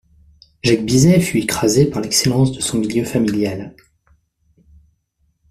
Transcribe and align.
Jacques 0.63 0.83
Bizet 0.83 1.19
fut 1.19 1.37
écrasé 1.37 1.85
par 1.87 2.01
l'excellence 2.01 2.51
de 2.53 2.59
son 2.59 2.79
milieu 2.79 3.05
familial. 3.05 3.75